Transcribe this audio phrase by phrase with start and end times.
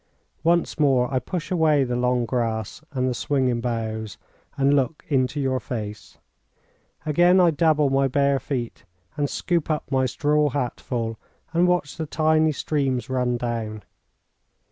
[0.43, 4.17] Once more I push away the long grass and the swinging boughs,
[4.57, 6.17] and look into your face.
[7.05, 8.83] Again I dabble my bare feet,
[9.15, 11.19] and scoop up my straw hat full,
[11.53, 13.83] and watch the tiny streams run down.